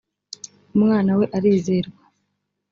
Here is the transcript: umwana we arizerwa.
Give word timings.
umwana 0.75 1.11
we 1.19 1.25
arizerwa. 1.37 2.01